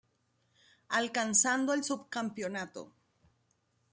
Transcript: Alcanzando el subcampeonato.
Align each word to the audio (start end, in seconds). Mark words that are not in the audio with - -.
Alcanzando 0.99 1.73
el 1.75 1.83
subcampeonato. 1.89 2.85